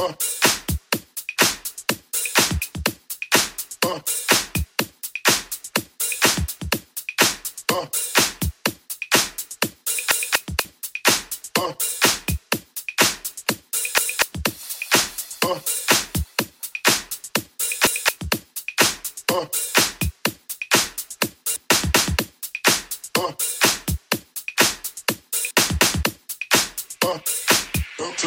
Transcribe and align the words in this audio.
tonight. 0.00 0.50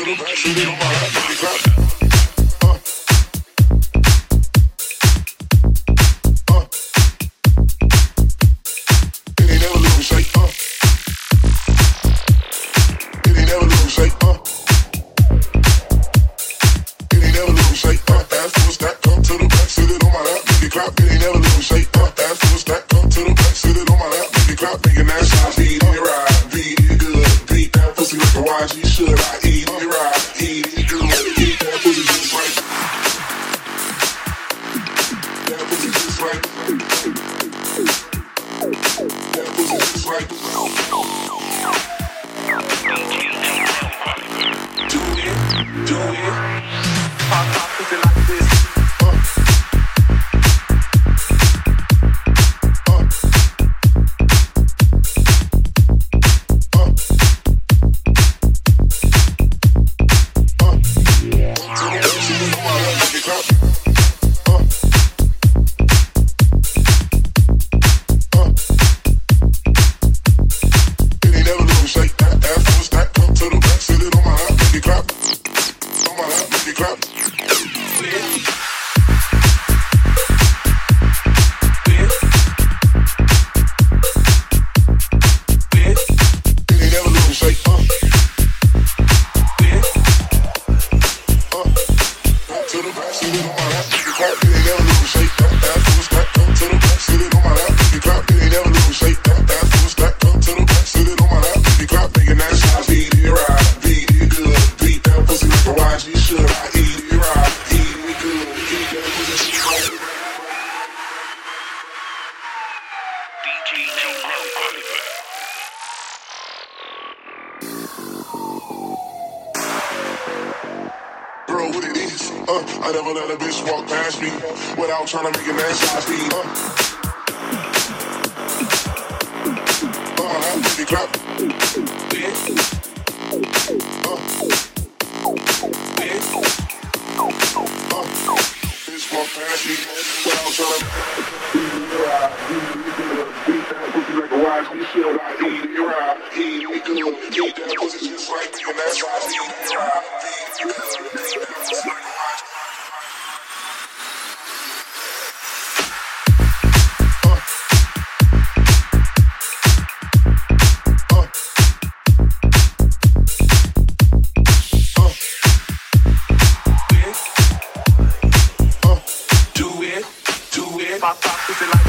And 0.05 0.11
you 0.11 0.17
got 0.17 0.27
fixed 0.27 1.43
up 1.45 1.61
to 1.61 1.69
the 1.77 1.82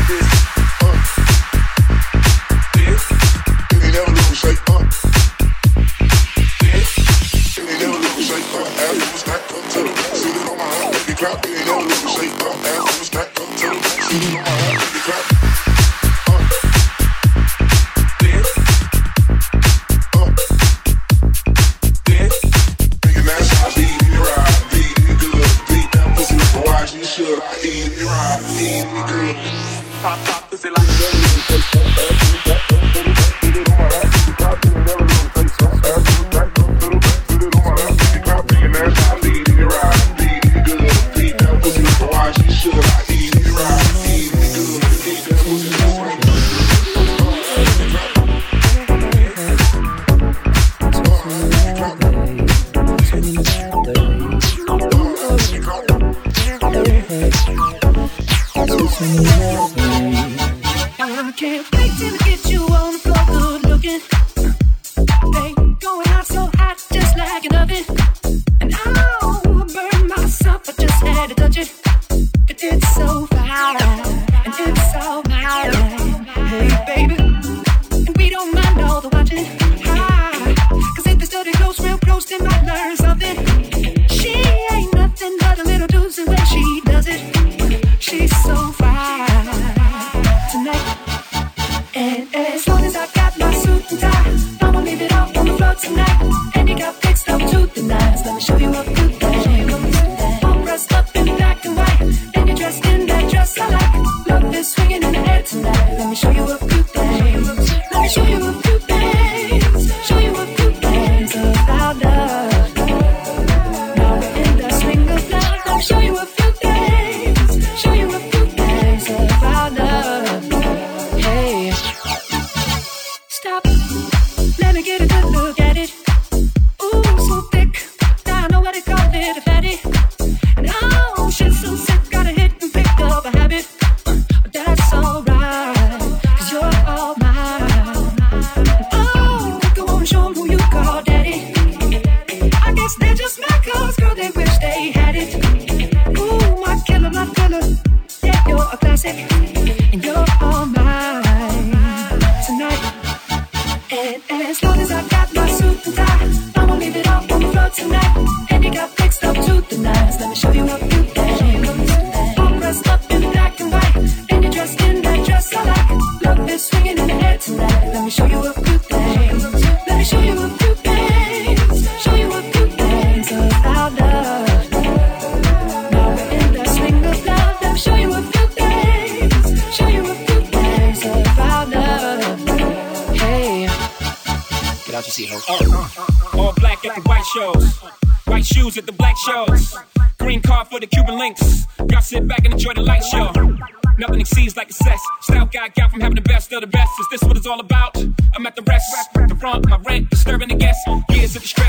nines. 0.08 0.34
Let 3.72 4.30
me 4.30 4.36
show 4.36 4.48
you 4.48 4.56
a 4.56 4.56
few 4.56 4.78
things. 4.78 5.13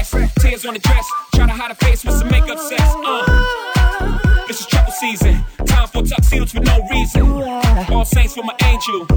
stress. 0.06 0.34
Tears 0.40 0.66
on 0.66 0.74
the 0.74 0.80
dress, 0.80 1.08
try 1.34 1.46
to 1.48 1.54
hide 1.54 1.72
a 1.72 1.76
face 1.76 2.06
with 2.06 2.16
some 2.16 2.30
makeup 2.30 2.60
sets. 2.60 2.82
Uh. 2.84 4.46
This 4.48 4.60
is 4.62 4.68
trouble 4.68 4.92
season, 4.92 5.44
time 5.66 5.88
for 5.88 6.04
tuxedos 6.04 6.52
for 6.52 6.62
no 6.62 6.88
reason. 6.92 7.24
All 7.92 8.06
saints 8.06 8.36
for 8.36 8.44
my 8.44 8.56
angel, 8.64 9.08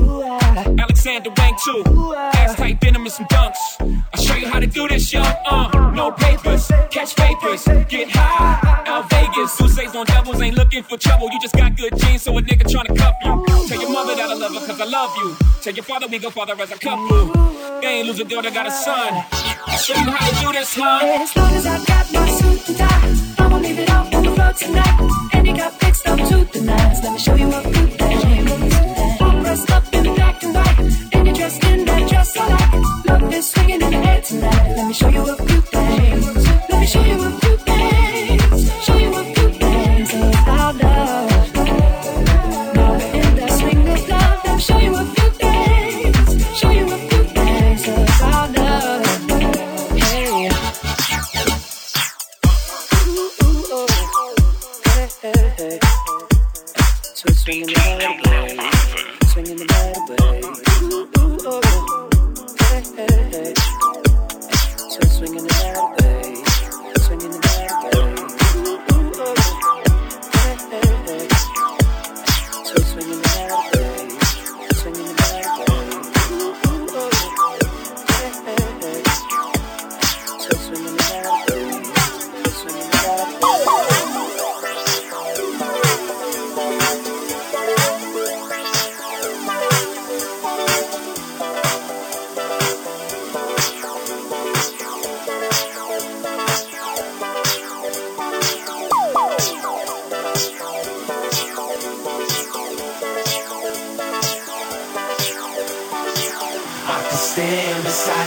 Alexander 0.80 1.30
Wang 1.36 1.54
too. 1.64 2.14
Ass 2.16 2.54
tight 2.56 2.80
venom 2.80 3.02
and 3.02 3.12
some 3.12 3.26
dunks. 3.26 3.58
Tell 13.68 13.80
your 13.80 13.90
mother 13.92 14.14
that 14.14 14.30
I 14.30 14.34
love 14.34 14.54
her, 14.54 14.66
cause 14.66 14.80
I 14.80 14.84
love 14.84 15.16
you. 15.16 15.36
Tell 15.62 15.74
your 15.74 15.84
father 15.84 16.06
we 16.08 16.18
go 16.18 16.30
father 16.30 16.54
as 16.60 16.70
a 16.70 16.78
couple. 16.78 17.26
They 17.80 17.88
ain't 17.98 18.06
lose 18.08 18.20
a 18.20 18.24
daughter, 18.24 18.50
got 18.50 18.66
a 18.66 18.70
son. 18.70 19.24
Show 19.78 19.94
you 19.94 20.10
how 20.10 20.28
to 20.28 20.46
do 20.46 20.52
this, 20.52 20.74
huh? 20.74 21.00
As 21.22 21.36
long 21.36 21.52
as 21.54 21.66
I 21.66 21.84
got 21.84 22.12
my 22.12 22.28
suit 22.30 22.68
and 22.68 22.78
tie, 22.78 23.44
I'ma 23.44 23.58
leave 23.58 23.78
it 23.78 23.90
all 23.90 24.06
on 24.14 24.22
the 24.22 24.30
floor 24.32 24.52
tonight. 24.52 25.30
And 25.34 25.46
you 25.46 25.56
got 25.56 25.72
fixed 25.80 26.06
up 26.08 26.18
to 26.18 26.44
the 26.44 26.60
nines. 26.64 27.02
Let 27.02 27.12
me 27.12 27.18
show 27.18 27.34
you 27.34 27.48
a 27.48 27.62
good 27.62 27.92
thing. 27.98 29.20
All 29.20 29.40
dressed 29.42 29.70
up 29.70 29.84
in 29.94 30.14
black 30.14 30.42
and 30.42 30.54
white, 30.54 31.07
dressed 31.38 31.64
in 31.64 31.84
that 31.84 32.08
dress 32.08 32.36
I 32.36 32.48
like. 32.48 33.06
Love 33.06 33.32
is 33.32 33.50
swinging 33.50 33.80
in 33.80 33.90
the 33.90 33.96
air 33.96 34.20
tonight. 34.20 34.74
Let 34.76 34.86
me 34.88 34.92
show 34.92 35.08
you 35.08 35.22
a 35.22 35.36
good 35.36 35.64
thing. 35.64 36.20
Let 36.68 36.80
me 36.80 36.86
show 36.86 37.02
you 37.02 37.14
a 37.14 37.30
good 37.40 37.60
thing. 37.60 37.67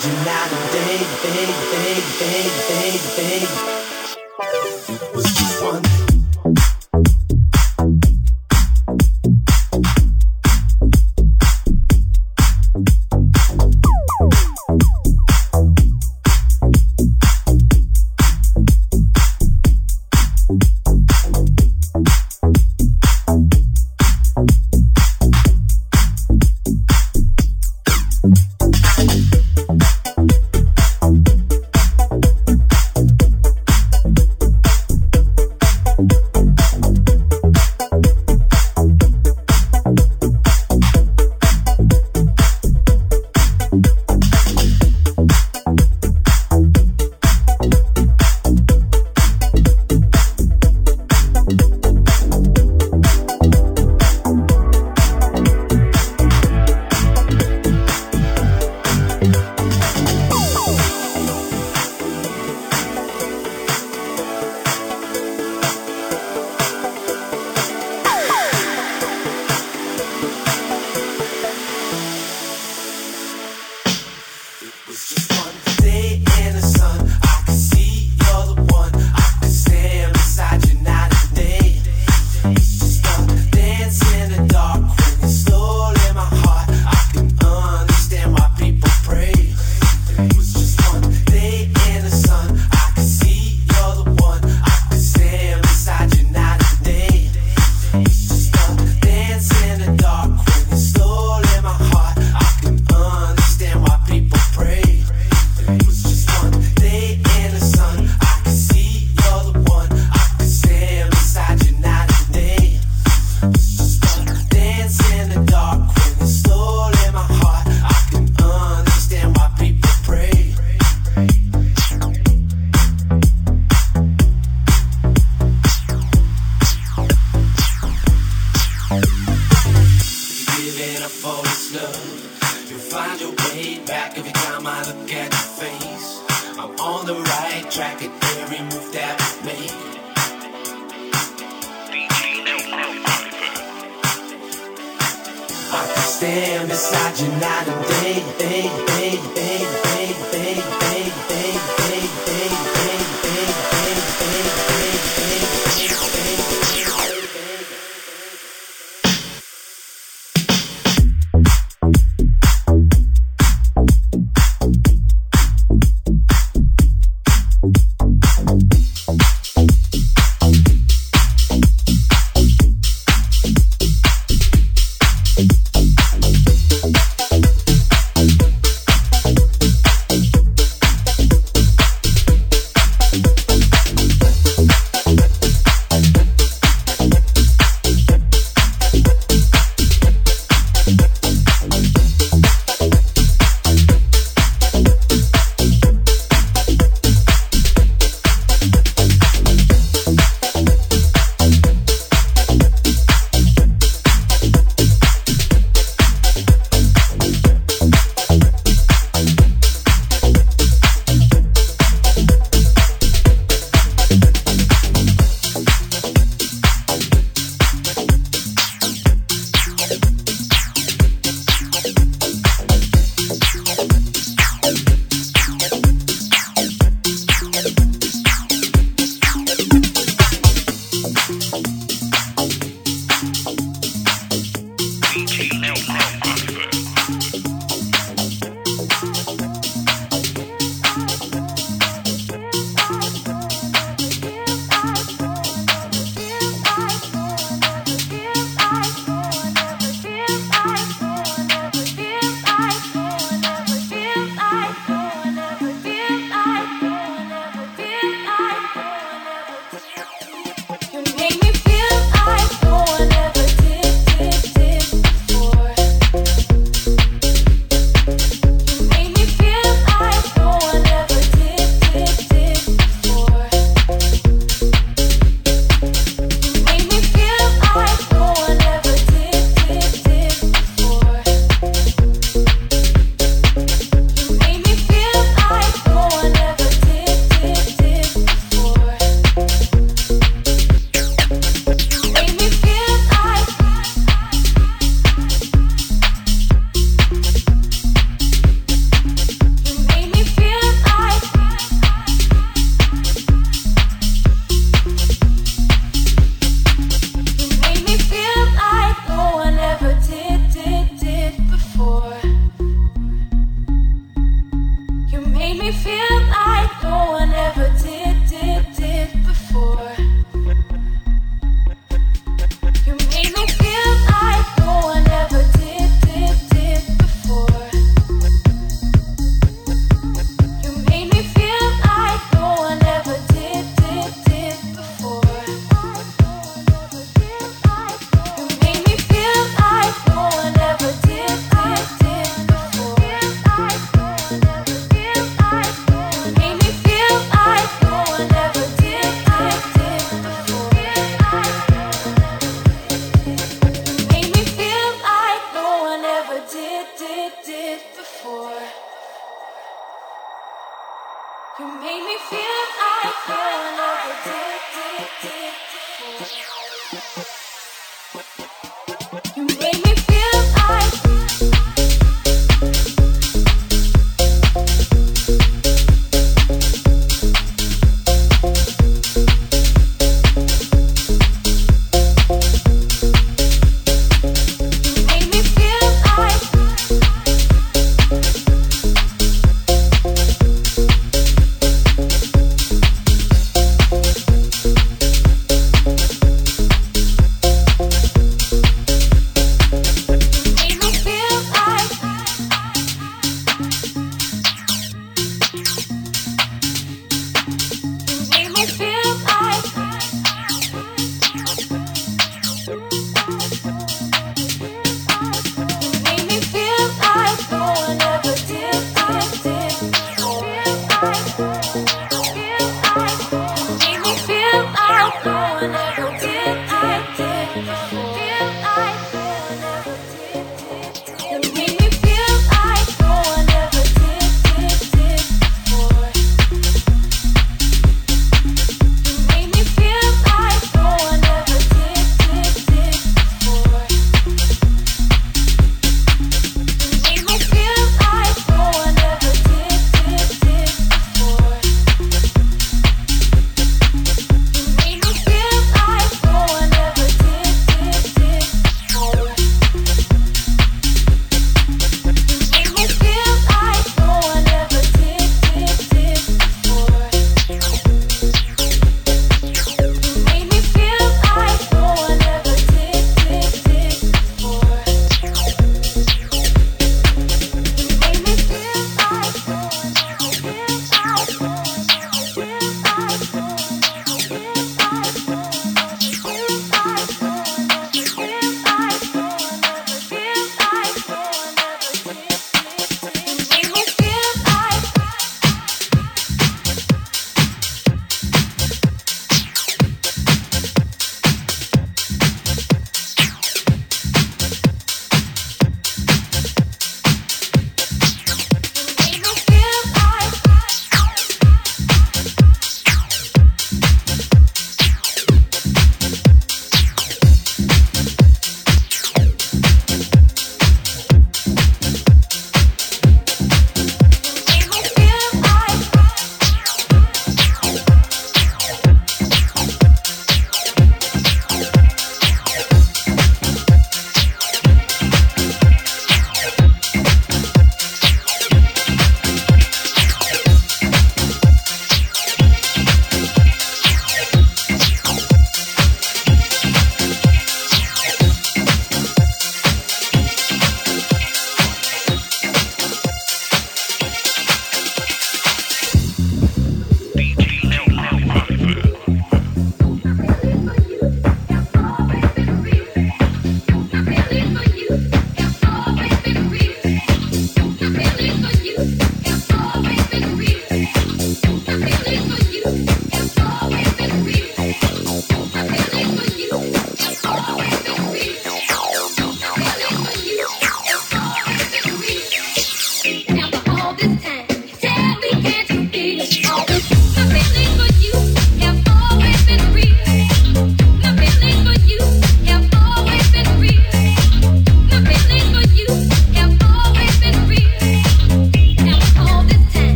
You're 0.00 0.14
not 0.24 0.48
day, 0.70 0.98
big, 1.22 1.48
big, 1.72 2.04
big, 2.20 3.02
big, 3.16 3.42
big. 3.50 3.77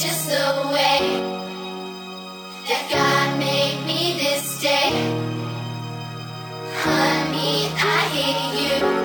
It's 0.00 0.06
just 0.06 0.28
the 0.28 0.68
way 0.72 1.00
that 2.68 2.88
God 2.88 3.36
made 3.40 3.84
me 3.84 4.16
this 4.16 4.60
day. 4.60 4.92
Honey, 6.84 7.66
I 7.74 8.06
hate 8.14 8.92
you. 8.92 8.97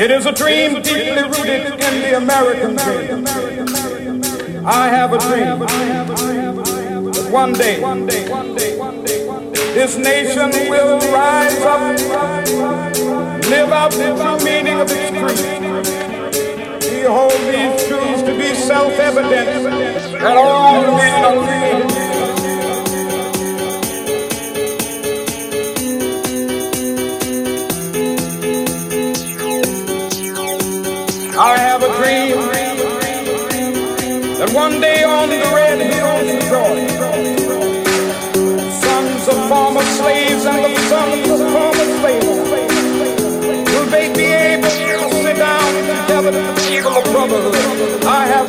It 0.00 0.10
is 0.10 0.26
a 0.26 0.32
dream 0.32 0.82
deeply 0.82 1.22
rooted 1.22 1.72
in 1.72 2.02
the 2.02 2.16
American 2.18 2.76
dream. 2.76 3.26
I 4.66 4.88
have 4.88 5.14
a 5.14 5.18
dream 5.18 5.60
that 5.60 7.28
one 7.30 7.52
day 7.54 7.80
this 9.74 9.96
nation 9.96 10.50
will 10.68 10.98
rise 11.10 11.58
up, 11.62 11.98
live 13.48 13.72
out 13.72 13.92
the 13.92 14.40
meaning 14.44 14.78
of 14.78 14.90
its 14.90 15.10
creed. 15.10 15.62
We 16.92 17.00
hold 17.04 17.32
these 17.32 17.86
truths 17.88 18.22
to 18.22 18.36
be 18.36 18.54
self-evident 18.54 19.64
that 20.20 20.36
all 20.36 20.82
men 20.98 21.24
are 21.24 21.46
created 21.46 22.07
that 34.68 34.72
one 34.72 34.80
day 34.80 35.02
on 35.04 35.28
the 35.28 35.38
red 35.54 35.80
hills 35.80 36.30
of 36.34 36.40
Georgia, 36.48 37.10
sons 38.80 39.28
of 39.28 39.48
former 39.48 39.82
slaves 39.82 40.44
and 40.46 40.64
the 40.64 40.80
sons 40.88 41.28
of 41.30 41.40
former 41.52 41.88
slaves 42.00 42.26
will 43.72 43.86
they 43.90 44.12
be 44.12 44.24
able 44.24 44.68
to 44.68 45.14
sit 45.22 45.36
down 45.36 45.74
together 45.74 46.32
to 46.32 46.38
the 46.38 46.54
table 46.68 46.96
of 46.96 47.04
brotherhood. 47.04 48.04
I 48.04 48.26
have 48.26 48.48